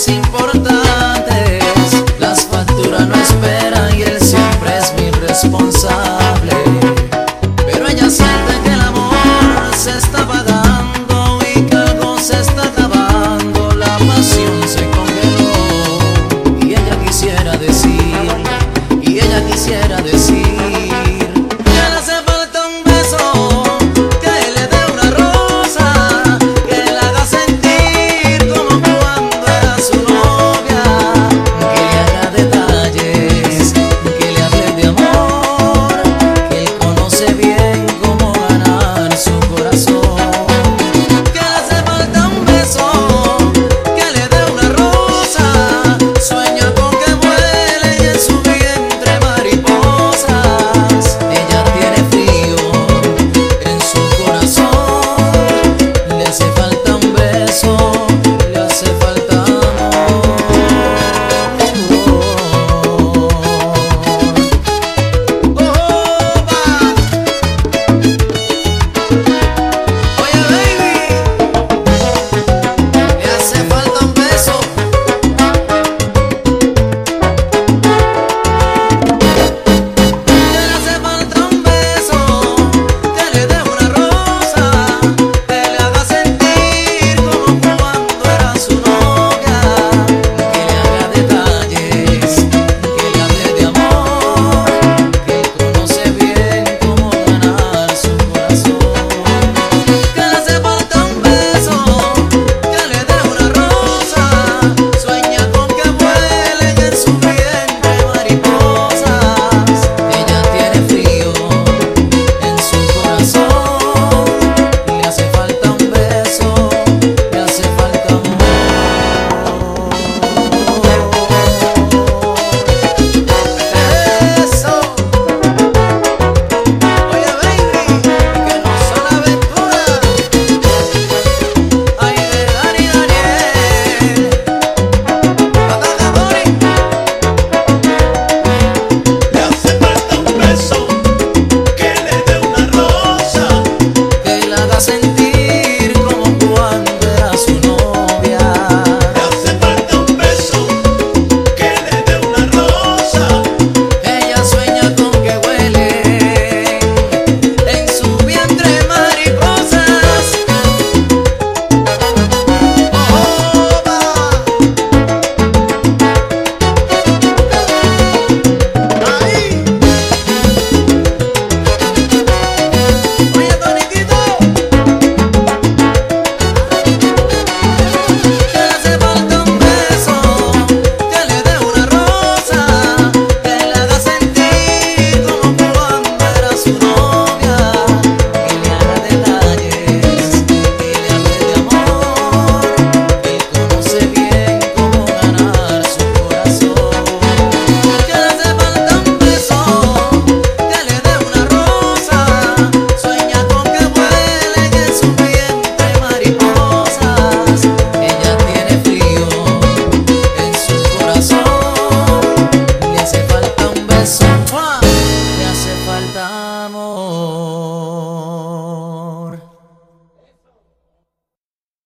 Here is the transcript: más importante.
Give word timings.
más 0.00 0.08
importante. 0.08 0.59